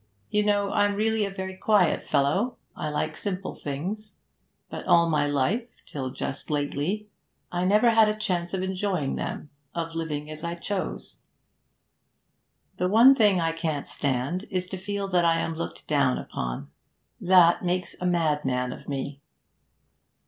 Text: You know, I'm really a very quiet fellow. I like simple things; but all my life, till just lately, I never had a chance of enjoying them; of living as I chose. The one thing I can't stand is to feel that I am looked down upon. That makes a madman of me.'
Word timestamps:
You 0.31 0.41
know, 0.43 0.71
I'm 0.73 0.95
really 0.95 1.25
a 1.25 1.29
very 1.29 1.55
quiet 1.55 2.03
fellow. 2.03 2.57
I 2.75 2.89
like 2.89 3.15
simple 3.15 3.53
things; 3.53 4.13
but 4.67 4.87
all 4.87 5.07
my 5.07 5.27
life, 5.27 5.67
till 5.85 6.09
just 6.09 6.49
lately, 6.49 7.05
I 7.51 7.65
never 7.65 7.91
had 7.91 8.09
a 8.09 8.17
chance 8.17 8.51
of 8.55 8.63
enjoying 8.63 9.15
them; 9.15 9.51
of 9.75 9.93
living 9.93 10.27
as 10.31 10.43
I 10.43 10.55
chose. 10.55 11.17
The 12.77 12.89
one 12.89 13.13
thing 13.13 13.39
I 13.39 13.51
can't 13.51 13.85
stand 13.85 14.47
is 14.49 14.67
to 14.69 14.77
feel 14.77 15.07
that 15.09 15.23
I 15.23 15.37
am 15.39 15.53
looked 15.53 15.85
down 15.85 16.17
upon. 16.17 16.71
That 17.19 17.63
makes 17.63 17.95
a 18.01 18.07
madman 18.07 18.73
of 18.73 18.89
me.' 18.89 19.21